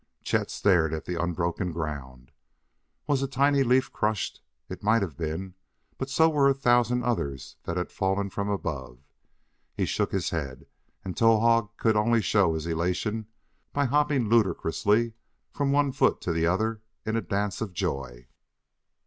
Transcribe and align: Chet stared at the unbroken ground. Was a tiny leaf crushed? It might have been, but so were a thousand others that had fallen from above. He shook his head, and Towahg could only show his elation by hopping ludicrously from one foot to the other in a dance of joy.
Chet 0.23 0.49
stared 0.49 0.95
at 0.95 1.05
the 1.05 1.21
unbroken 1.21 1.71
ground. 1.71 2.31
Was 3.05 3.21
a 3.21 3.27
tiny 3.27 3.61
leaf 3.61 3.93
crushed? 3.93 4.41
It 4.67 4.81
might 4.81 5.03
have 5.03 5.15
been, 5.15 5.53
but 5.99 6.09
so 6.09 6.27
were 6.27 6.49
a 6.49 6.55
thousand 6.55 7.03
others 7.03 7.57
that 7.65 7.77
had 7.77 7.91
fallen 7.91 8.31
from 8.31 8.49
above. 8.49 8.97
He 9.75 9.85
shook 9.85 10.11
his 10.11 10.31
head, 10.31 10.65
and 11.05 11.15
Towahg 11.15 11.77
could 11.77 11.95
only 11.95 12.23
show 12.23 12.55
his 12.55 12.65
elation 12.65 13.27
by 13.73 13.85
hopping 13.85 14.27
ludicrously 14.27 15.13
from 15.51 15.71
one 15.71 15.91
foot 15.91 16.19
to 16.21 16.33
the 16.33 16.47
other 16.47 16.81
in 17.05 17.15
a 17.15 17.21
dance 17.21 17.61
of 17.61 17.71
joy. 17.71 18.25